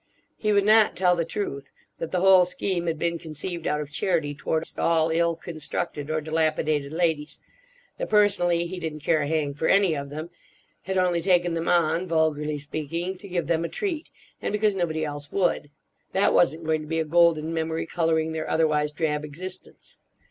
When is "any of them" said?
9.67-10.31